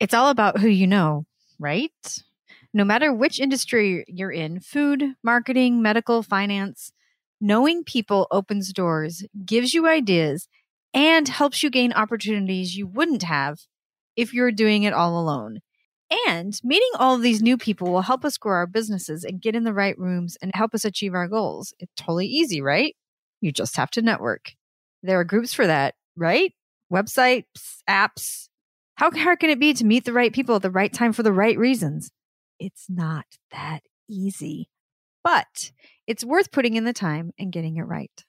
It's 0.00 0.14
all 0.14 0.30
about 0.30 0.58
who 0.58 0.68
you 0.68 0.86
know, 0.86 1.24
right? 1.58 2.22
No 2.72 2.84
matter 2.84 3.12
which 3.12 3.40
industry 3.40 4.04
you're 4.08 4.30
in 4.30 4.60
food, 4.60 5.14
marketing, 5.22 5.82
medical, 5.82 6.22
finance 6.22 6.92
knowing 7.40 7.84
people 7.84 8.26
opens 8.30 8.72
doors, 8.72 9.24
gives 9.44 9.74
you 9.74 9.86
ideas, 9.86 10.48
and 10.92 11.28
helps 11.28 11.62
you 11.62 11.70
gain 11.70 11.92
opportunities 11.92 12.76
you 12.76 12.86
wouldn't 12.86 13.22
have 13.22 13.58
if 14.16 14.32
you're 14.32 14.52
doing 14.52 14.82
it 14.82 14.92
all 14.92 15.20
alone. 15.20 15.60
And 16.26 16.58
meeting 16.64 16.88
all 16.98 17.14
of 17.14 17.22
these 17.22 17.42
new 17.42 17.58
people 17.58 17.92
will 17.92 18.02
help 18.02 18.24
us 18.24 18.38
grow 18.38 18.54
our 18.54 18.66
businesses 18.66 19.24
and 19.24 19.42
get 19.42 19.54
in 19.54 19.64
the 19.64 19.74
right 19.74 19.96
rooms 19.98 20.36
and 20.40 20.50
help 20.54 20.74
us 20.74 20.84
achieve 20.84 21.14
our 21.14 21.28
goals. 21.28 21.74
It's 21.78 21.92
totally 21.96 22.26
easy, 22.26 22.62
right? 22.62 22.96
You 23.40 23.52
just 23.52 23.76
have 23.76 23.90
to 23.90 24.02
network. 24.02 24.52
There 25.02 25.20
are 25.20 25.24
groups 25.24 25.52
for 25.52 25.66
that, 25.66 25.94
right? 26.16 26.54
Websites, 26.92 27.82
apps. 27.88 28.47
How 28.98 29.12
hard 29.12 29.38
can 29.38 29.48
it 29.48 29.60
be 29.60 29.74
to 29.74 29.84
meet 29.84 30.04
the 30.04 30.12
right 30.12 30.32
people 30.32 30.56
at 30.56 30.62
the 30.62 30.72
right 30.72 30.92
time 30.92 31.12
for 31.12 31.22
the 31.22 31.32
right 31.32 31.56
reasons? 31.56 32.10
It's 32.58 32.86
not 32.88 33.26
that 33.52 33.82
easy, 34.10 34.70
but 35.22 35.70
it's 36.08 36.24
worth 36.24 36.50
putting 36.50 36.74
in 36.74 36.82
the 36.82 36.92
time 36.92 37.30
and 37.38 37.52
getting 37.52 37.76
it 37.76 37.82
right. 37.82 38.24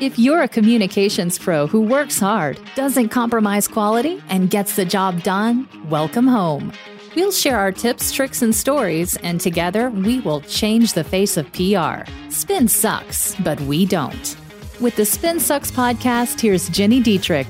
If 0.00 0.18
you're 0.18 0.40
a 0.40 0.48
communications 0.48 1.38
pro 1.38 1.66
who 1.66 1.82
works 1.82 2.18
hard, 2.18 2.58
doesn't 2.74 3.10
compromise 3.10 3.68
quality, 3.68 4.22
and 4.30 4.48
gets 4.48 4.76
the 4.76 4.86
job 4.86 5.22
done, 5.22 5.68
welcome 5.90 6.26
home. 6.26 6.72
We'll 7.14 7.30
share 7.30 7.58
our 7.58 7.70
tips, 7.70 8.12
tricks, 8.12 8.40
and 8.40 8.54
stories, 8.54 9.18
and 9.18 9.42
together 9.42 9.90
we 9.90 10.20
will 10.20 10.40
change 10.40 10.94
the 10.94 11.04
face 11.04 11.36
of 11.36 11.52
PR. 11.52 12.10
Spin 12.30 12.66
sucks, 12.66 13.34
but 13.44 13.60
we 13.60 13.84
don't. 13.84 14.36
With 14.80 14.96
the 14.96 15.04
Spin 15.04 15.38
Sucks 15.38 15.70
podcast, 15.70 16.40
here's 16.40 16.70
Gini 16.70 17.02
Dietrich. 17.02 17.46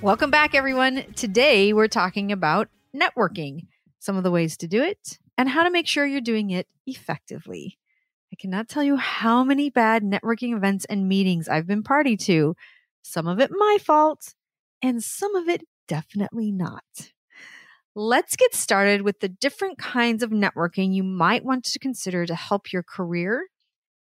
Welcome 0.00 0.30
back, 0.30 0.54
everyone. 0.54 1.12
Today 1.16 1.72
we're 1.72 1.88
talking 1.88 2.30
about 2.30 2.68
networking, 2.94 3.66
some 3.98 4.16
of 4.16 4.22
the 4.22 4.30
ways 4.30 4.56
to 4.58 4.68
do 4.68 4.80
it, 4.80 5.18
and 5.36 5.48
how 5.48 5.64
to 5.64 5.72
make 5.72 5.88
sure 5.88 6.06
you're 6.06 6.20
doing 6.20 6.50
it 6.50 6.68
effectively. 6.86 7.78
I 8.32 8.36
cannot 8.36 8.68
tell 8.68 8.84
you 8.84 8.94
how 8.94 9.42
many 9.42 9.70
bad 9.70 10.04
networking 10.04 10.56
events 10.56 10.84
and 10.84 11.08
meetings 11.08 11.48
I've 11.48 11.66
been 11.66 11.82
party 11.82 12.16
to. 12.18 12.54
Some 13.02 13.26
of 13.26 13.40
it 13.40 13.50
my 13.52 13.78
fault, 13.84 14.34
and 14.80 15.02
some 15.02 15.34
of 15.34 15.48
it 15.48 15.62
definitely 15.88 16.52
not. 16.52 16.84
Let's 17.96 18.36
get 18.36 18.54
started 18.54 19.02
with 19.02 19.18
the 19.18 19.28
different 19.28 19.78
kinds 19.78 20.22
of 20.22 20.30
networking 20.30 20.94
you 20.94 21.02
might 21.02 21.44
want 21.44 21.64
to 21.64 21.78
consider 21.80 22.24
to 22.24 22.36
help 22.36 22.72
your 22.72 22.84
career, 22.84 23.48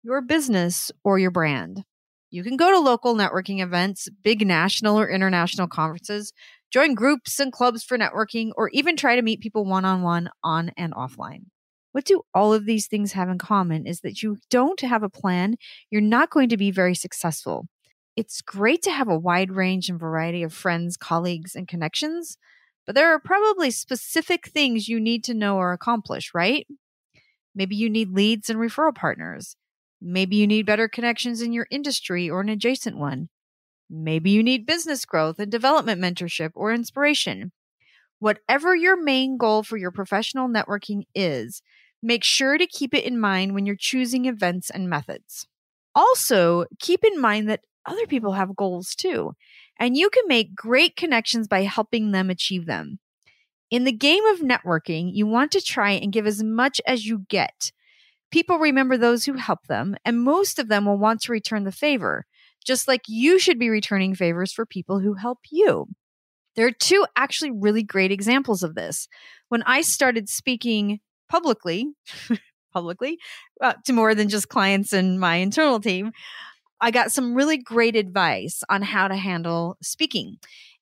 your 0.03 0.21
business, 0.21 0.91
or 1.03 1.17
your 1.17 1.31
brand. 1.31 1.83
You 2.29 2.43
can 2.43 2.57
go 2.57 2.71
to 2.71 2.79
local 2.79 3.15
networking 3.15 3.61
events, 3.63 4.09
big 4.23 4.45
national 4.45 4.99
or 4.99 5.09
international 5.09 5.67
conferences, 5.67 6.33
join 6.71 6.93
groups 6.93 7.39
and 7.39 7.51
clubs 7.51 7.83
for 7.83 7.97
networking, 7.97 8.51
or 8.57 8.69
even 8.73 8.97
try 8.97 9.15
to 9.15 9.21
meet 9.21 9.39
people 9.39 9.63
one 9.65 9.85
on 9.85 10.01
one 10.01 10.29
on 10.43 10.71
and 10.75 10.93
offline. 10.93 11.45
What 11.93 12.05
do 12.05 12.23
all 12.33 12.53
of 12.53 12.65
these 12.65 12.87
things 12.87 13.13
have 13.13 13.29
in 13.29 13.37
common 13.37 13.87
is 13.87 14.01
that 14.01 14.21
you 14.21 14.37
don't 14.49 14.81
have 14.81 15.03
a 15.03 15.09
plan, 15.09 15.55
you're 15.89 16.01
not 16.01 16.29
going 16.29 16.49
to 16.49 16.57
be 16.57 16.69
very 16.69 16.93
successful. 16.93 17.67
It's 18.15 18.41
great 18.41 18.81
to 18.83 18.91
have 18.91 19.07
a 19.07 19.17
wide 19.17 19.51
range 19.51 19.89
and 19.89 19.99
variety 19.99 20.43
of 20.43 20.53
friends, 20.53 20.97
colleagues, 20.97 21.55
and 21.55 21.67
connections, 21.67 22.37
but 22.85 22.95
there 22.95 23.13
are 23.13 23.19
probably 23.19 23.71
specific 23.71 24.47
things 24.47 24.87
you 24.87 24.99
need 24.99 25.23
to 25.25 25.33
know 25.33 25.57
or 25.57 25.71
accomplish, 25.71 26.31
right? 26.33 26.67
Maybe 27.55 27.75
you 27.75 27.89
need 27.89 28.11
leads 28.11 28.49
and 28.49 28.59
referral 28.59 28.93
partners. 28.93 29.55
Maybe 30.01 30.35
you 30.37 30.47
need 30.47 30.65
better 30.65 30.87
connections 30.87 31.41
in 31.41 31.53
your 31.53 31.67
industry 31.71 32.29
or 32.29 32.41
an 32.41 32.49
adjacent 32.49 32.97
one. 32.97 33.29
Maybe 33.89 34.31
you 34.31 34.43
need 34.43 34.65
business 34.65 35.05
growth 35.05 35.39
and 35.39 35.51
development 35.51 36.01
mentorship 36.01 36.51
or 36.55 36.73
inspiration. 36.73 37.51
Whatever 38.19 38.75
your 38.75 39.01
main 39.01 39.37
goal 39.37 39.63
for 39.63 39.77
your 39.77 39.91
professional 39.91 40.49
networking 40.49 41.03
is, 41.15 41.61
Make 42.01 42.23
sure 42.23 42.57
to 42.57 42.67
keep 42.67 42.93
it 42.93 43.05
in 43.05 43.19
mind 43.19 43.53
when 43.53 43.65
you're 43.65 43.75
choosing 43.75 44.25
events 44.25 44.69
and 44.69 44.89
methods. 44.89 45.47
Also, 45.95 46.65
keep 46.79 47.03
in 47.03 47.19
mind 47.19 47.49
that 47.49 47.61
other 47.85 48.05
people 48.05 48.33
have 48.33 48.55
goals 48.55 48.93
too, 48.93 49.33
and 49.79 49.97
you 49.97 50.09
can 50.09 50.23
make 50.27 50.55
great 50.55 50.95
connections 50.95 51.47
by 51.47 51.63
helping 51.63 52.11
them 52.11 52.29
achieve 52.29 52.65
them. 52.65 52.99
In 53.71 53.83
the 53.83 53.91
game 53.91 54.25
of 54.25 54.39
networking, 54.39 55.11
you 55.13 55.27
want 55.27 55.51
to 55.53 55.61
try 55.61 55.91
and 55.91 56.13
give 56.13 56.27
as 56.27 56.43
much 56.43 56.81
as 56.85 57.05
you 57.05 57.25
get. 57.29 57.71
People 58.31 58.57
remember 58.57 58.97
those 58.97 59.25
who 59.25 59.33
help 59.33 59.67
them, 59.67 59.95
and 60.03 60.21
most 60.21 60.59
of 60.59 60.67
them 60.67 60.85
will 60.85 60.97
want 60.97 61.21
to 61.21 61.31
return 61.31 61.63
the 61.63 61.71
favor, 61.71 62.25
just 62.65 62.87
like 62.87 63.03
you 63.07 63.39
should 63.39 63.57
be 63.57 63.69
returning 63.69 64.15
favors 64.15 64.51
for 64.51 64.65
people 64.65 64.99
who 64.99 65.13
help 65.13 65.39
you. 65.49 65.87
There 66.55 66.67
are 66.67 66.71
two 66.71 67.05
actually 67.15 67.51
really 67.51 67.83
great 67.83 68.11
examples 68.11 68.63
of 68.63 68.75
this. 68.75 69.07
When 69.49 69.63
I 69.63 69.81
started 69.81 70.27
speaking 70.27 70.99
publicly, 71.29 71.87
publicly 72.73 73.19
uh, 73.61 73.75
to 73.85 73.93
more 73.93 74.15
than 74.15 74.27
just 74.27 74.49
clients 74.49 74.91
and 74.91 75.19
my 75.19 75.35
internal 75.35 75.79
team, 75.79 76.11
I 76.81 76.91
got 76.91 77.11
some 77.11 77.33
really 77.33 77.57
great 77.57 77.95
advice 77.95 78.61
on 78.69 78.81
how 78.81 79.07
to 79.07 79.15
handle 79.15 79.77
speaking. 79.81 80.37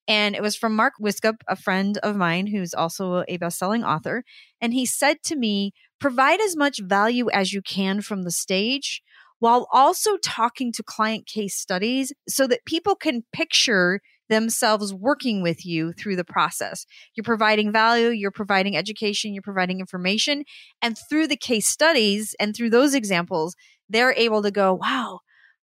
And 0.07 0.35
it 0.35 0.41
was 0.41 0.55
from 0.55 0.75
Mark 0.75 0.93
Wiskup, 1.01 1.41
a 1.47 1.55
friend 1.55 1.97
of 1.99 2.15
mine 2.15 2.47
who's 2.47 2.73
also 2.73 3.23
a 3.27 3.37
best-selling 3.37 3.83
author, 3.83 4.23
and 4.61 4.73
he 4.73 4.85
said 4.85 5.23
to 5.23 5.35
me, 5.35 5.73
"Provide 5.99 6.39
as 6.41 6.55
much 6.55 6.79
value 6.83 7.29
as 7.31 7.53
you 7.53 7.61
can 7.61 8.01
from 8.01 8.23
the 8.23 8.31
stage." 8.31 9.01
While 9.39 9.67
also 9.71 10.17
talking 10.17 10.71
to 10.71 10.83
client 10.83 11.27
case 11.27 11.55
studies 11.57 12.13
so 12.27 12.47
that 12.47 12.65
people 12.65 12.95
can 12.95 13.25
picture 13.33 13.99
themselves 14.29 14.93
working 14.93 15.43
with 15.43 15.65
you 15.65 15.91
through 15.91 16.15
the 16.15 16.23
process. 16.23 16.85
You're 17.15 17.25
providing 17.25 17.71
value, 17.71 18.09
you're 18.09 18.31
providing 18.31 18.75
education, 18.77 19.33
you're 19.33 19.43
providing 19.43 19.79
information. 19.79 20.45
And 20.81 20.97
through 21.09 21.27
the 21.27 21.37
case 21.37 21.67
studies 21.67 22.33
and 22.39 22.55
through 22.55 22.71
those 22.71 22.95
examples, 22.95 23.55
they're 23.89 24.13
able 24.13 24.41
to 24.41 24.51
go, 24.51 24.73
wow, 24.73 25.19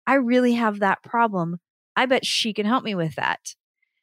I 0.07 0.15
really 0.15 0.55
have 0.55 0.81
that 0.81 1.03
problem. 1.03 1.59
I 1.97 2.07
bet 2.07 2.27
she 2.27 2.53
can 2.53 2.67
help 2.67 2.85
me 2.85 2.95
with 2.95 3.15
that. 3.15 3.55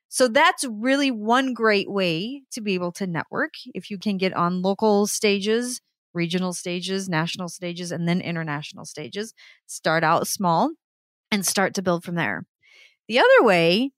So 0.10 0.28
that's 0.28 0.64
really 0.66 1.12
one 1.12 1.54
great 1.54 1.90
way 1.92 2.44
to 2.52 2.62
be 2.62 2.74
able 2.74 2.92
to 2.94 3.08
network. 3.08 3.54
If 3.74 3.92
you 3.92 3.98
can 3.98 4.18
get 4.18 4.34
on 4.34 4.62
local 4.62 5.06
stages, 5.08 5.82
regional 6.14 6.54
stages, 6.54 7.10
national 7.10 7.50
stages, 7.50 7.92
and 7.92 8.08
then 8.08 8.22
international 8.22 8.86
stages, 8.86 9.34
start 9.66 10.04
out 10.04 10.28
small 10.28 10.72
and 11.32 11.46
start 11.46 11.74
to 11.76 11.82
build 11.82 12.04
from 12.04 12.16
there. 12.16 12.46
The 13.08 13.20
other 13.20 13.44
way 13.44 13.92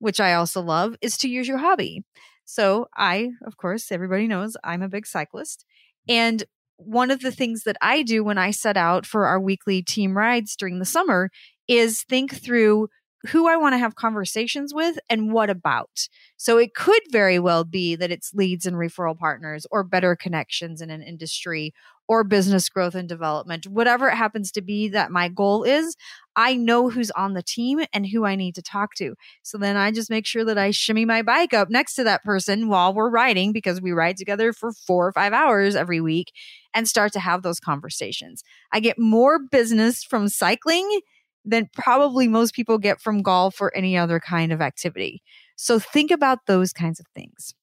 which 0.00 0.18
I 0.18 0.34
also 0.34 0.60
love, 0.60 0.96
is 1.00 1.16
to 1.18 1.28
use 1.28 1.46
your 1.46 1.58
hobby. 1.58 2.04
So, 2.44 2.88
I, 2.96 3.30
of 3.46 3.56
course, 3.56 3.92
everybody 3.92 4.26
knows 4.26 4.56
I'm 4.64 4.82
a 4.82 4.88
big 4.88 5.06
cyclist. 5.06 5.64
And 6.08 6.42
one 6.76 7.10
of 7.10 7.20
the 7.20 7.30
things 7.30 7.62
that 7.64 7.76
I 7.80 8.02
do 8.02 8.24
when 8.24 8.38
I 8.38 8.50
set 8.50 8.76
out 8.76 9.06
for 9.06 9.26
our 9.26 9.38
weekly 9.38 9.82
team 9.82 10.16
rides 10.16 10.56
during 10.56 10.78
the 10.78 10.84
summer 10.84 11.30
is 11.68 12.02
think 12.02 12.34
through 12.42 12.88
who 13.28 13.48
I 13.48 13.56
want 13.56 13.74
to 13.74 13.78
have 13.78 13.96
conversations 13.96 14.72
with 14.72 14.98
and 15.08 15.32
what 15.32 15.50
about. 15.50 16.08
So 16.36 16.56
it 16.56 16.74
could 16.74 17.02
very 17.10 17.38
well 17.38 17.64
be 17.64 17.94
that 17.96 18.10
it's 18.10 18.32
leads 18.32 18.66
and 18.66 18.76
referral 18.76 19.18
partners 19.18 19.66
or 19.70 19.84
better 19.84 20.16
connections 20.16 20.80
in 20.80 20.90
an 20.90 21.02
industry 21.02 21.74
or 22.08 22.24
business 22.24 22.68
growth 22.68 22.96
and 22.96 23.08
development, 23.08 23.68
whatever 23.68 24.08
it 24.08 24.16
happens 24.16 24.50
to 24.50 24.60
be 24.60 24.88
that 24.88 25.12
my 25.12 25.28
goal 25.28 25.62
is, 25.62 25.94
I 26.34 26.56
know 26.56 26.90
who's 26.90 27.12
on 27.12 27.34
the 27.34 27.42
team 27.42 27.82
and 27.92 28.04
who 28.04 28.24
I 28.24 28.34
need 28.34 28.56
to 28.56 28.62
talk 28.62 28.94
to. 28.96 29.14
So 29.44 29.58
then 29.58 29.76
I 29.76 29.92
just 29.92 30.10
make 30.10 30.26
sure 30.26 30.44
that 30.44 30.58
I 30.58 30.72
shimmy 30.72 31.04
my 31.04 31.22
bike 31.22 31.54
up 31.54 31.70
next 31.70 31.94
to 31.94 32.04
that 32.04 32.24
person 32.24 32.68
while 32.68 32.92
we're 32.92 33.10
riding 33.10 33.52
because 33.52 33.80
we 33.80 33.92
ride 33.92 34.16
together 34.16 34.52
for 34.52 34.72
four 34.72 35.06
or 35.06 35.12
five 35.12 35.32
hours 35.32 35.76
every 35.76 36.00
week 36.00 36.32
and 36.74 36.88
start 36.88 37.12
to 37.12 37.20
have 37.20 37.42
those 37.42 37.60
conversations. 37.60 38.42
I 38.72 38.80
get 38.80 38.98
more 38.98 39.38
business 39.38 40.02
from 40.02 40.28
cycling 40.28 41.00
than 41.44 41.68
probably 41.72 42.28
most 42.28 42.54
people 42.54 42.78
get 42.78 43.00
from 43.00 43.22
golf 43.22 43.60
or 43.60 43.74
any 43.76 43.96
other 43.96 44.20
kind 44.20 44.52
of 44.52 44.60
activity. 44.60 45.22
So 45.56 45.78
think 45.78 46.10
about 46.10 46.46
those 46.46 46.72
kinds 46.72 47.00
of 47.00 47.06
things 47.14 47.54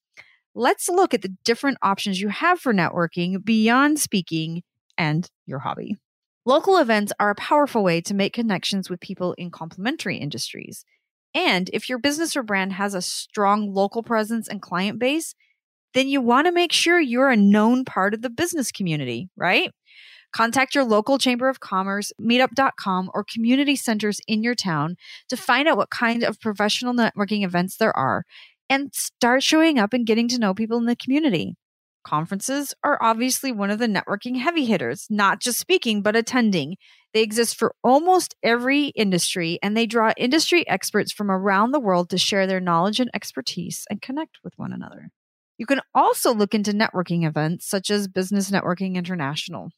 let's 0.58 0.90
look 0.90 1.14
at 1.14 1.22
the 1.22 1.36
different 1.46 1.78
options 1.84 2.20
you 2.20 2.30
have 2.30 2.60
for 2.60 2.74
networking 2.74 3.46
beyond 3.46 4.00
speaking 4.00 4.64
and 4.98 5.30
your 5.46 5.60
hobby. 5.60 5.96
Local 6.46 6.78
events 6.78 7.14
are 7.20 7.30
a 7.30 7.36
powerful 7.36 7.84
way 7.84 8.02
to 8.02 8.16
make 8.16 8.34
connections 8.34 8.90
with 8.90 9.00
people 9.00 9.34
in 9.34 9.52
complementary 9.52 10.18
industries. 10.18 10.84
And 11.36 11.70
if 11.74 11.88
your 11.88 12.00
business 12.00 12.36
or 12.36 12.42
brand 12.42 12.74
has 12.74 12.96
a 12.96 13.02
strong 13.02 13.72
local 13.74 14.02
presence 14.02 14.48
and 14.48 14.62
client 14.62 14.98
base, 14.98 15.36
then 15.94 16.08
you 16.08 16.22
want 16.22 16.48
to 16.48 16.52
make 16.52 16.72
sure 16.72 17.00
you're 17.00 17.30
a 17.30 17.38
known 17.38 17.86
part 17.86 18.14
of 18.14 18.22
the 18.22 18.30
business 18.30 18.72
community, 18.72 19.30
right? 19.36 19.72
Contact 20.34 20.76
your 20.76 20.84
local 20.84 21.18
chamber 21.18 21.50
of 21.50 21.60
commerce, 21.60 22.12
meetup.com, 22.22 23.10
or 23.14 23.24
community 23.24 23.76
centers 23.76 24.20
in 24.28 24.44
your 24.44 24.56
town 24.56 24.96
to 25.30 25.38
find 25.38 25.68
out 25.68 25.78
what 25.78 25.90
kind 25.90 26.24
of 26.24 26.40
professional 26.40 26.94
networking 26.94 27.44
events 27.44 27.78
there 27.78 27.96
are 27.96 28.24
and 28.70 28.94
start 28.94 29.44
showing 29.44 29.80
up 29.80 29.94
and 29.94 30.06
getting 30.06 30.28
to 30.28 30.40
know 30.40 30.54
people 30.54 30.78
in 30.78 30.86
the 30.86 30.96
community. 30.96 31.56
Conferences 32.04 32.74
are 32.84 32.98
obviously 33.02 33.52
one 33.52 33.70
of 33.70 33.80
the 33.80 33.88
networking 33.88 34.38
heavy 34.38 34.66
hitters, 34.66 35.08
not 35.10 35.42
just 35.42 35.60
speaking, 35.60 36.02
but 36.02 36.16
attending. 36.16 36.78
They 37.14 37.22
exist 37.22 37.58
for 37.58 37.74
almost 37.84 38.36
every 38.44 38.88
industry 38.90 39.60
and 39.62 39.76
they 39.76 39.86
draw 39.86 40.14
industry 40.16 40.68
experts 40.70 41.12
from 41.12 41.30
around 41.30 41.72
the 41.72 41.80
world 41.80 42.10
to 42.12 42.18
share 42.18 42.48
their 42.48 42.62
knowledge 42.62 43.00
and 43.00 43.10
expertise 43.14 43.86
and 43.90 44.02
connect 44.02 44.38
with 44.44 44.54
one 44.56 44.72
another. 44.72 45.10
You 45.58 45.66
can 45.66 45.82
also 45.94 46.34
look 46.34 46.54
into 46.54 46.72
networking 46.72 47.28
events 47.28 47.68
such 47.68 47.90
as 47.90 48.08
Business 48.08 48.52
Networking 48.52 48.96
International. 48.96 49.72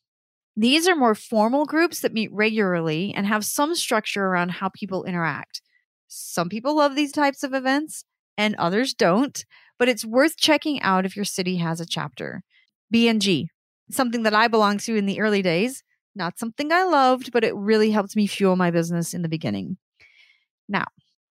These 0.59 0.89
are 0.89 0.95
more 0.95 1.15
formal 1.15 1.65
groups 1.65 2.01
that 2.01 2.11
meet 2.11 2.33
regularly 2.33 3.13
and 3.15 3.25
have 3.25 3.45
some 3.45 3.75
structure 3.75 4.25
around 4.25 4.51
how 4.51 4.69
people 4.75 5.05
interact. 5.05 5.61
Some 6.09 6.49
people 6.49 6.75
love 6.75 6.97
these 6.97 7.13
types 7.13 7.43
of 7.43 7.53
events 7.53 8.03
and 8.37 8.55
others 8.55 8.93
don't, 8.93 9.45
but 9.77 9.87
it's 9.87 10.03
worth 10.03 10.35
checking 10.35 10.81
out 10.81 11.05
if 11.05 11.15
your 11.15 11.23
city 11.23 11.55
has 11.57 11.79
a 11.79 11.85
chapter. 11.85 12.43
BNI, 12.93 13.45
something 13.89 14.23
that 14.23 14.33
I 14.33 14.49
belonged 14.49 14.81
to 14.81 14.97
in 14.97 15.05
the 15.05 15.21
early 15.21 15.41
days, 15.41 15.81
not 16.13 16.37
something 16.37 16.73
I 16.73 16.83
loved, 16.83 17.31
but 17.31 17.45
it 17.45 17.55
really 17.55 17.91
helped 17.91 18.17
me 18.17 18.27
fuel 18.27 18.57
my 18.57 18.69
business 18.69 19.13
in 19.13 19.21
the 19.21 19.29
beginning. 19.29 19.77
Now, 20.67 20.87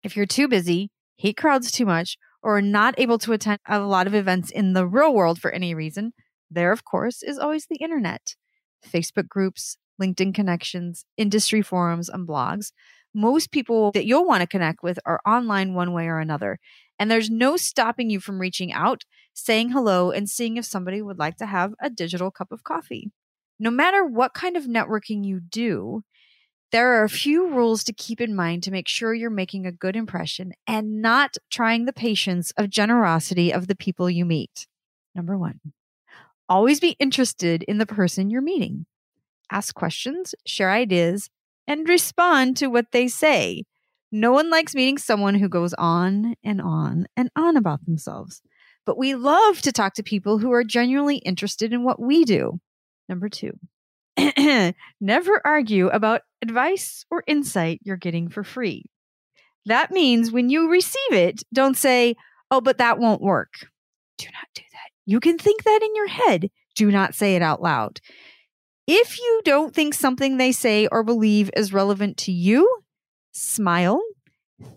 if 0.02 0.16
you're 0.16 0.26
too 0.26 0.48
busy, 0.48 0.90
hate 1.16 1.36
crowds 1.36 1.70
too 1.70 1.86
much, 1.86 2.18
or 2.42 2.56
are 2.56 2.62
not 2.62 2.98
able 2.98 3.18
to 3.18 3.34
attend 3.34 3.60
a 3.68 3.78
lot 3.78 4.08
of 4.08 4.16
events 4.16 4.50
in 4.50 4.72
the 4.72 4.84
real 4.84 5.14
world 5.14 5.40
for 5.40 5.52
any 5.52 5.76
reason, 5.76 6.12
there, 6.50 6.72
of 6.72 6.84
course, 6.84 7.22
is 7.22 7.38
always 7.38 7.66
the 7.70 7.76
internet. 7.76 8.34
Facebook 8.82 9.28
groups, 9.28 9.76
LinkedIn 10.00 10.34
connections, 10.34 11.04
industry 11.16 11.62
forums, 11.62 12.08
and 12.08 12.26
blogs. 12.26 12.72
Most 13.14 13.50
people 13.50 13.92
that 13.92 14.06
you'll 14.06 14.26
want 14.26 14.40
to 14.40 14.46
connect 14.46 14.82
with 14.82 14.98
are 15.04 15.20
online 15.26 15.74
one 15.74 15.92
way 15.92 16.06
or 16.06 16.18
another. 16.18 16.58
And 16.98 17.10
there's 17.10 17.30
no 17.30 17.56
stopping 17.56 18.10
you 18.10 18.20
from 18.20 18.40
reaching 18.40 18.72
out, 18.72 19.04
saying 19.34 19.70
hello, 19.70 20.10
and 20.10 20.28
seeing 20.28 20.56
if 20.56 20.64
somebody 20.64 21.02
would 21.02 21.18
like 21.18 21.36
to 21.36 21.46
have 21.46 21.74
a 21.80 21.90
digital 21.90 22.30
cup 22.30 22.52
of 22.52 22.64
coffee. 22.64 23.10
No 23.58 23.70
matter 23.70 24.04
what 24.04 24.34
kind 24.34 24.56
of 24.56 24.64
networking 24.64 25.24
you 25.24 25.40
do, 25.40 26.02
there 26.72 26.94
are 26.94 27.04
a 27.04 27.10
few 27.10 27.48
rules 27.48 27.84
to 27.84 27.92
keep 27.92 28.20
in 28.20 28.34
mind 28.34 28.62
to 28.62 28.70
make 28.70 28.88
sure 28.88 29.12
you're 29.12 29.30
making 29.30 29.66
a 29.66 29.72
good 29.72 29.94
impression 29.94 30.52
and 30.66 31.02
not 31.02 31.36
trying 31.50 31.84
the 31.84 31.92
patience 31.92 32.50
of 32.56 32.70
generosity 32.70 33.52
of 33.52 33.68
the 33.68 33.76
people 33.76 34.08
you 34.08 34.24
meet. 34.24 34.66
Number 35.14 35.36
one, 35.36 35.60
always 36.52 36.80
be 36.80 36.96
interested 36.98 37.62
in 37.62 37.78
the 37.78 37.86
person 37.86 38.28
you're 38.28 38.42
meeting. 38.42 38.84
Ask 39.50 39.74
questions, 39.74 40.34
share 40.46 40.70
ideas, 40.70 41.30
and 41.66 41.88
respond 41.88 42.58
to 42.58 42.66
what 42.66 42.92
they 42.92 43.08
say. 43.08 43.64
No 44.10 44.32
one 44.32 44.50
likes 44.50 44.74
meeting 44.74 44.98
someone 44.98 45.34
who 45.34 45.48
goes 45.48 45.72
on 45.74 46.34
and 46.44 46.60
on 46.60 47.06
and 47.16 47.30
on 47.34 47.56
about 47.56 47.86
themselves. 47.86 48.42
But 48.84 48.98
we 48.98 49.14
love 49.14 49.62
to 49.62 49.72
talk 49.72 49.94
to 49.94 50.02
people 50.02 50.38
who 50.38 50.52
are 50.52 50.62
genuinely 50.62 51.16
interested 51.16 51.72
in 51.72 51.84
what 51.84 51.98
we 51.98 52.26
do. 52.26 52.60
Number 53.08 53.30
two, 53.30 53.58
never 55.00 55.40
argue 55.46 55.88
about 55.88 56.20
advice 56.42 57.06
or 57.10 57.24
insight 57.26 57.80
you're 57.82 57.96
getting 57.96 58.28
for 58.28 58.44
free. 58.44 58.84
That 59.64 59.90
means 59.90 60.30
when 60.30 60.50
you 60.50 60.68
receive 60.70 61.12
it, 61.12 61.44
don't 61.50 61.78
say, 61.78 62.16
oh, 62.50 62.60
but 62.60 62.76
that 62.76 62.98
won't 62.98 63.22
work. 63.22 63.52
Do 64.18 64.26
not 64.26 64.48
do 64.54 64.62
that. 64.71 64.71
You 65.04 65.20
can 65.20 65.38
think 65.38 65.64
that 65.64 65.80
in 65.82 65.94
your 65.94 66.08
head. 66.08 66.50
Do 66.74 66.90
not 66.90 67.14
say 67.14 67.34
it 67.34 67.42
out 67.42 67.62
loud. 67.62 68.00
If 68.86 69.18
you 69.18 69.42
don't 69.44 69.74
think 69.74 69.94
something 69.94 70.36
they 70.36 70.52
say 70.52 70.86
or 70.88 71.04
believe 71.04 71.50
is 71.56 71.72
relevant 71.72 72.16
to 72.18 72.32
you, 72.32 72.82
smile, 73.32 74.00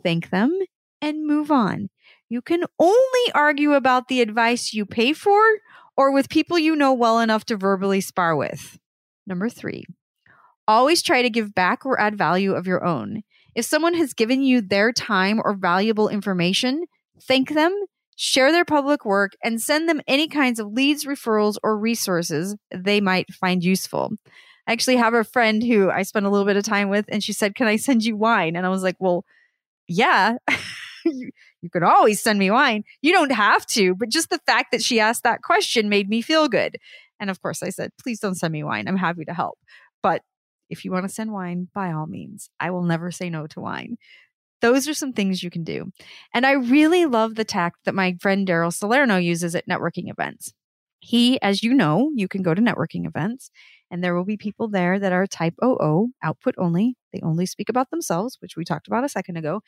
thank 0.03 0.29
them, 0.29 0.57
and 1.01 1.25
move 1.25 1.51
on. 1.51 1.89
You 2.29 2.41
can 2.41 2.63
only 2.79 3.31
argue 3.33 3.73
about 3.73 4.07
the 4.07 4.21
advice 4.21 4.73
you 4.73 4.85
pay 4.85 5.13
for 5.13 5.41
or 5.97 6.11
with 6.11 6.29
people 6.29 6.59
you 6.59 6.75
know 6.75 6.93
well 6.93 7.19
enough 7.19 7.45
to 7.45 7.57
verbally 7.57 8.01
spar 8.01 8.35
with. 8.35 8.77
Number 9.27 9.49
three, 9.49 9.85
always 10.67 11.01
try 11.01 11.21
to 11.21 11.29
give 11.29 11.55
back 11.55 11.85
or 11.85 11.99
add 11.99 12.17
value 12.17 12.53
of 12.53 12.67
your 12.67 12.83
own. 12.83 13.23
If 13.55 13.65
someone 13.65 13.93
has 13.95 14.13
given 14.13 14.43
you 14.43 14.61
their 14.61 14.91
time 14.91 15.39
or 15.43 15.53
valuable 15.53 16.09
information, 16.09 16.85
thank 17.21 17.49
them, 17.49 17.73
share 18.15 18.51
their 18.51 18.65
public 18.65 19.05
work, 19.05 19.33
and 19.43 19.61
send 19.61 19.89
them 19.89 20.01
any 20.07 20.27
kinds 20.27 20.59
of 20.59 20.71
leads, 20.71 21.05
referrals, 21.05 21.57
or 21.63 21.77
resources 21.77 22.55
they 22.73 23.01
might 23.01 23.33
find 23.33 23.63
useful. 23.63 24.11
I 24.67 24.73
actually 24.73 24.97
have 24.97 25.13
a 25.13 25.23
friend 25.23 25.63
who 25.63 25.91
I 25.91 26.03
spent 26.03 26.25
a 26.25 26.29
little 26.29 26.45
bit 26.45 26.57
of 26.57 26.63
time 26.63 26.89
with, 26.89 27.05
and 27.09 27.23
she 27.23 27.33
said, 27.33 27.55
Can 27.55 27.67
I 27.67 27.75
send 27.75 28.03
you 28.03 28.15
wine? 28.15 28.55
And 28.55 28.65
I 28.65 28.69
was 28.69 28.83
like, 28.83 28.95
Well, 28.99 29.25
yeah. 29.87 30.37
you, 31.05 31.31
you 31.61 31.69
always 31.83 32.21
send 32.21 32.39
me 32.39 32.51
wine. 32.51 32.83
You 33.01 33.11
don't 33.11 33.31
have 33.31 33.65
to, 33.67 33.95
but 33.95 34.09
just 34.09 34.29
the 34.29 34.39
fact 34.45 34.71
that 34.71 34.83
she 34.83 34.99
asked 34.99 35.23
that 35.23 35.41
question 35.41 35.89
made 35.89 36.09
me 36.09 36.21
feel 36.21 36.47
good. 36.47 36.77
And 37.19 37.29
of 37.29 37.41
course, 37.41 37.63
I 37.63 37.69
said, 37.69 37.91
please 38.01 38.19
don't 38.19 38.35
send 38.35 38.51
me 38.51 38.63
wine. 38.63 38.87
I'm 38.87 38.97
happy 38.97 39.25
to 39.25 39.33
help. 39.33 39.57
But 40.03 40.21
if 40.69 40.83
you 40.83 40.91
want 40.91 41.07
to 41.07 41.13
send 41.13 41.31
wine, 41.31 41.69
by 41.73 41.91
all 41.91 42.07
means, 42.07 42.49
I 42.59 42.71
will 42.71 42.83
never 42.83 43.11
say 43.11 43.29
no 43.29 43.47
to 43.47 43.61
wine. 43.61 43.97
Those 44.61 44.87
are 44.87 44.93
some 44.93 45.13
things 45.13 45.43
you 45.43 45.49
can 45.49 45.63
do. 45.63 45.91
And 46.33 46.45
I 46.45 46.53
really 46.53 47.05
love 47.05 47.35
the 47.35 47.43
tact 47.43 47.79
that 47.85 47.95
my 47.95 48.15
friend 48.19 48.47
Daryl 48.47 48.73
Salerno 48.73 49.17
uses 49.17 49.55
at 49.55 49.67
networking 49.67 50.09
events. 50.09 50.53
He, 50.99 51.39
as 51.41 51.61
you 51.61 51.73
know, 51.73 52.11
you 52.15 52.27
can 52.27 52.41
go 52.41 52.53
to 52.53 52.61
networking 52.61 53.05
events 53.05 53.51
and 53.91 54.03
there 54.03 54.15
will 54.15 54.25
be 54.25 54.37
people 54.37 54.67
there 54.67 54.97
that 54.99 55.13
are 55.13 55.27
type 55.27 55.53
OO, 55.63 56.09
output 56.23 56.55
only. 56.57 56.95
They 57.13 57.19
only 57.21 57.45
speak 57.45 57.69
about 57.69 57.91
themselves, 57.91 58.37
which 58.39 58.57
we 58.57 58.65
talked 58.65 58.87
about 58.87 59.03
a 59.03 59.09
second 59.09 59.37
ago. 59.37 59.61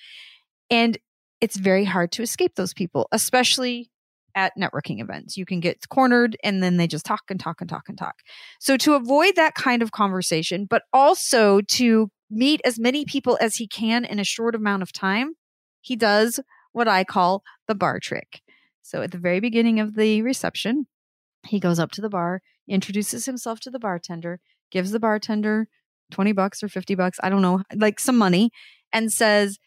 And 0.69 0.97
it's 1.39 1.57
very 1.57 1.85
hard 1.85 2.11
to 2.13 2.23
escape 2.23 2.55
those 2.55 2.73
people, 2.73 3.07
especially 3.11 3.91
at 4.35 4.53
networking 4.57 5.01
events. 5.01 5.37
You 5.37 5.45
can 5.45 5.59
get 5.59 5.87
cornered 5.89 6.37
and 6.43 6.61
then 6.61 6.77
they 6.77 6.87
just 6.87 7.05
talk 7.05 7.23
and 7.29 7.39
talk 7.39 7.61
and 7.61 7.69
talk 7.69 7.83
and 7.87 7.97
talk. 7.97 8.15
So, 8.59 8.77
to 8.77 8.93
avoid 8.93 9.35
that 9.35 9.55
kind 9.55 9.81
of 9.81 9.91
conversation, 9.91 10.65
but 10.69 10.83
also 10.93 11.61
to 11.61 12.09
meet 12.29 12.61
as 12.63 12.79
many 12.79 13.05
people 13.05 13.37
as 13.41 13.55
he 13.55 13.67
can 13.67 14.05
in 14.05 14.19
a 14.19 14.23
short 14.23 14.55
amount 14.55 14.83
of 14.83 14.91
time, 14.91 15.33
he 15.81 15.95
does 15.95 16.39
what 16.71 16.87
I 16.87 17.03
call 17.03 17.43
the 17.67 17.75
bar 17.75 17.99
trick. 17.99 18.41
So, 18.81 19.01
at 19.01 19.11
the 19.11 19.17
very 19.17 19.39
beginning 19.39 19.79
of 19.79 19.95
the 19.95 20.21
reception, 20.21 20.87
he 21.45 21.59
goes 21.59 21.79
up 21.79 21.91
to 21.91 22.01
the 22.01 22.09
bar, 22.09 22.41
introduces 22.67 23.25
himself 23.25 23.59
to 23.61 23.69
the 23.69 23.79
bartender, 23.79 24.39
gives 24.71 24.91
the 24.91 24.99
bartender 24.99 25.67
20 26.11 26.31
bucks 26.31 26.63
or 26.63 26.69
50 26.69 26.95
bucks, 26.95 27.19
I 27.21 27.29
don't 27.29 27.41
know, 27.41 27.63
like 27.75 27.99
some 27.99 28.17
money, 28.17 28.51
and 28.93 29.11
says, 29.11 29.57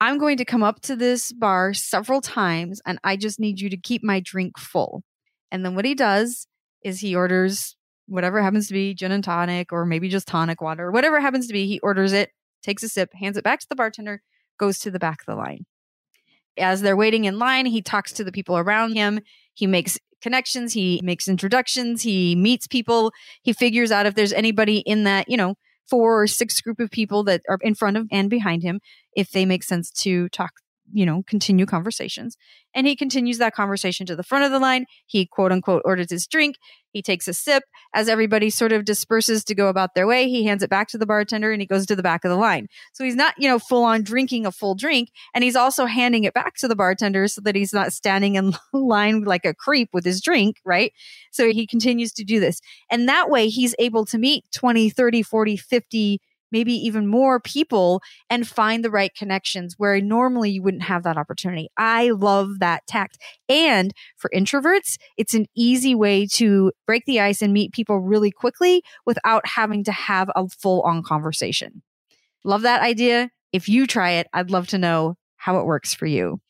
I'm 0.00 0.18
going 0.18 0.38
to 0.38 0.44
come 0.44 0.62
up 0.62 0.80
to 0.82 0.96
this 0.96 1.32
bar 1.32 1.74
several 1.74 2.20
times 2.20 2.80
and 2.86 2.98
I 3.04 3.16
just 3.16 3.38
need 3.38 3.60
you 3.60 3.68
to 3.68 3.76
keep 3.76 4.02
my 4.02 4.20
drink 4.20 4.58
full. 4.58 5.02
And 5.50 5.64
then 5.64 5.74
what 5.74 5.84
he 5.84 5.94
does 5.94 6.46
is 6.82 7.00
he 7.00 7.14
orders 7.14 7.76
whatever 8.10 8.42
happens 8.42 8.66
to 8.68 8.74
be 8.74 8.92
gin 8.92 9.12
and 9.12 9.24
tonic 9.24 9.72
or 9.72 9.86
maybe 9.86 10.08
just 10.08 10.26
tonic 10.26 10.60
water 10.60 10.90
whatever 10.90 11.20
happens 11.20 11.46
to 11.46 11.52
be. 11.52 11.66
He 11.66 11.80
orders 11.80 12.12
it, 12.12 12.30
takes 12.62 12.82
a 12.82 12.88
sip, 12.88 13.10
hands 13.14 13.36
it 13.36 13.44
back 13.44 13.60
to 13.60 13.66
the 13.68 13.76
bartender, 13.76 14.22
goes 14.58 14.78
to 14.80 14.90
the 14.90 14.98
back 14.98 15.22
of 15.22 15.26
the 15.26 15.36
line. 15.36 15.64
As 16.58 16.82
they're 16.82 16.96
waiting 16.96 17.24
in 17.24 17.38
line, 17.38 17.66
he 17.66 17.80
talks 17.80 18.12
to 18.14 18.24
the 18.24 18.32
people 18.32 18.58
around 18.58 18.94
him. 18.94 19.20
He 19.54 19.66
makes 19.66 19.98
connections, 20.20 20.72
he 20.72 21.00
makes 21.02 21.28
introductions, 21.28 22.02
he 22.02 22.36
meets 22.36 22.66
people, 22.66 23.12
he 23.42 23.52
figures 23.52 23.90
out 23.90 24.06
if 24.06 24.14
there's 24.14 24.32
anybody 24.32 24.78
in 24.78 25.04
that, 25.04 25.28
you 25.28 25.36
know, 25.36 25.54
four 25.88 26.22
or 26.22 26.26
six 26.26 26.60
group 26.60 26.78
of 26.78 26.90
people 26.90 27.24
that 27.24 27.40
are 27.48 27.58
in 27.62 27.74
front 27.74 27.96
of 27.96 28.06
and 28.12 28.28
behind 28.28 28.62
him 28.62 28.80
if 29.14 29.30
they 29.30 29.46
make 29.46 29.62
sense 29.62 29.90
to 29.90 30.28
talk 30.28 30.52
you 30.92 31.06
know, 31.06 31.22
continue 31.26 31.66
conversations. 31.66 32.36
And 32.74 32.86
he 32.86 32.96
continues 32.96 33.38
that 33.38 33.54
conversation 33.54 34.06
to 34.06 34.16
the 34.16 34.22
front 34.22 34.44
of 34.44 34.50
the 34.50 34.58
line. 34.58 34.86
He 35.06 35.26
quote 35.26 35.52
unquote 35.52 35.82
orders 35.84 36.10
his 36.10 36.26
drink. 36.26 36.56
He 36.92 37.02
takes 37.02 37.28
a 37.28 37.32
sip. 37.32 37.64
As 37.94 38.08
everybody 38.08 38.50
sort 38.50 38.72
of 38.72 38.84
disperses 38.84 39.44
to 39.44 39.54
go 39.54 39.68
about 39.68 39.94
their 39.94 40.06
way, 40.06 40.28
he 40.28 40.44
hands 40.44 40.62
it 40.62 40.70
back 40.70 40.88
to 40.88 40.98
the 40.98 41.06
bartender 41.06 41.52
and 41.52 41.60
he 41.60 41.66
goes 41.66 41.86
to 41.86 41.96
the 41.96 42.02
back 42.02 42.24
of 42.24 42.30
the 42.30 42.36
line. 42.36 42.68
So 42.92 43.04
he's 43.04 43.16
not, 43.16 43.34
you 43.38 43.48
know, 43.48 43.58
full 43.58 43.84
on 43.84 44.02
drinking 44.02 44.46
a 44.46 44.52
full 44.52 44.74
drink. 44.74 45.10
And 45.34 45.44
he's 45.44 45.56
also 45.56 45.86
handing 45.86 46.24
it 46.24 46.34
back 46.34 46.56
to 46.56 46.68
the 46.68 46.76
bartender 46.76 47.28
so 47.28 47.40
that 47.42 47.56
he's 47.56 47.72
not 47.72 47.92
standing 47.92 48.34
in 48.34 48.54
line 48.72 49.22
like 49.24 49.44
a 49.44 49.54
creep 49.54 49.90
with 49.92 50.04
his 50.04 50.20
drink, 50.20 50.56
right? 50.64 50.92
So 51.30 51.50
he 51.50 51.66
continues 51.66 52.12
to 52.14 52.24
do 52.24 52.40
this. 52.40 52.60
And 52.90 53.08
that 53.08 53.30
way 53.30 53.48
he's 53.48 53.74
able 53.78 54.04
to 54.06 54.18
meet 54.18 54.44
20, 54.52 54.90
30, 54.90 55.22
40, 55.22 55.56
50 55.56 56.20
maybe 56.52 56.72
even 56.72 57.06
more 57.06 57.40
people 57.40 58.02
and 58.28 58.46
find 58.46 58.84
the 58.84 58.90
right 58.90 59.14
connections 59.14 59.74
where 59.78 60.00
normally 60.00 60.50
you 60.50 60.62
wouldn't 60.62 60.82
have 60.84 61.02
that 61.04 61.16
opportunity. 61.16 61.68
I 61.76 62.10
love 62.10 62.58
that 62.60 62.86
tact. 62.86 63.18
And 63.48 63.92
for 64.16 64.30
introverts, 64.34 64.96
it's 65.16 65.34
an 65.34 65.46
easy 65.56 65.94
way 65.94 66.26
to 66.34 66.72
break 66.86 67.04
the 67.06 67.20
ice 67.20 67.42
and 67.42 67.52
meet 67.52 67.72
people 67.72 68.00
really 68.00 68.30
quickly 68.30 68.82
without 69.06 69.46
having 69.46 69.84
to 69.84 69.92
have 69.92 70.30
a 70.34 70.48
full 70.48 70.82
on 70.82 71.02
conversation. 71.02 71.82
Love 72.44 72.62
that 72.62 72.82
idea. 72.82 73.30
If 73.52 73.68
you 73.68 73.86
try 73.86 74.12
it, 74.12 74.28
I'd 74.32 74.50
love 74.50 74.68
to 74.68 74.78
know 74.78 75.16
how 75.36 75.58
it 75.58 75.66
works 75.66 75.94
for 75.94 76.06
you. 76.06 76.40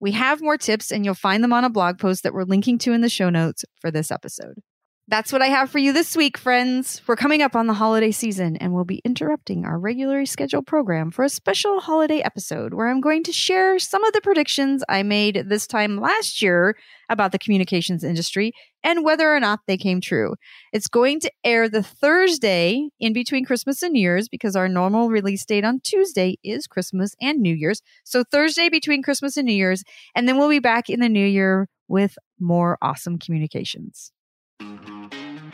We 0.00 0.12
have 0.12 0.42
more 0.42 0.58
tips 0.58 0.90
and 0.90 1.04
you'll 1.04 1.14
find 1.14 1.44
them 1.44 1.52
on 1.52 1.64
a 1.64 1.70
blog 1.70 1.98
post 1.98 2.24
that 2.24 2.34
we're 2.34 2.42
linking 2.42 2.76
to 2.78 2.92
in 2.92 3.00
the 3.02 3.08
show 3.08 3.30
notes 3.30 3.64
for 3.80 3.90
this 3.90 4.10
episode. 4.10 4.58
That's 5.08 5.32
what 5.32 5.42
I 5.42 5.48
have 5.48 5.68
for 5.68 5.80
you 5.80 5.92
this 5.92 6.16
week, 6.16 6.38
friends. 6.38 7.02
We're 7.08 7.16
coming 7.16 7.42
up 7.42 7.56
on 7.56 7.66
the 7.66 7.74
holiday 7.74 8.12
season 8.12 8.56
and 8.56 8.72
we'll 8.72 8.84
be 8.84 9.02
interrupting 9.04 9.64
our 9.64 9.76
regularly 9.76 10.26
scheduled 10.26 10.66
program 10.66 11.10
for 11.10 11.24
a 11.24 11.28
special 11.28 11.80
holiday 11.80 12.20
episode 12.20 12.72
where 12.72 12.88
I'm 12.88 13.00
going 13.00 13.24
to 13.24 13.32
share 13.32 13.80
some 13.80 14.04
of 14.04 14.12
the 14.12 14.20
predictions 14.20 14.84
I 14.88 15.02
made 15.02 15.48
this 15.48 15.66
time 15.66 16.00
last 16.00 16.40
year 16.40 16.76
about 17.08 17.32
the 17.32 17.40
communications 17.40 18.04
industry 18.04 18.52
and 18.84 19.04
whether 19.04 19.34
or 19.34 19.40
not 19.40 19.60
they 19.66 19.76
came 19.76 20.00
true. 20.00 20.36
It's 20.72 20.86
going 20.86 21.18
to 21.20 21.32
air 21.42 21.68
the 21.68 21.82
Thursday 21.82 22.88
in 23.00 23.12
between 23.12 23.44
Christmas 23.44 23.82
and 23.82 23.92
New 23.92 24.00
Year's 24.00 24.28
because 24.28 24.54
our 24.54 24.68
normal 24.68 25.10
release 25.10 25.44
date 25.44 25.64
on 25.64 25.80
Tuesday 25.80 26.38
is 26.44 26.68
Christmas 26.68 27.16
and 27.20 27.40
New 27.40 27.54
Year's. 27.54 27.82
So 28.04 28.22
Thursday 28.22 28.68
between 28.68 29.02
Christmas 29.02 29.36
and 29.36 29.46
New 29.46 29.52
Year's. 29.52 29.82
And 30.14 30.28
then 30.28 30.38
we'll 30.38 30.48
be 30.48 30.60
back 30.60 30.88
in 30.88 31.00
the 31.00 31.08
new 31.08 31.26
year 31.26 31.68
with 31.88 32.16
more 32.38 32.78
awesome 32.80 33.18
communications. 33.18 34.12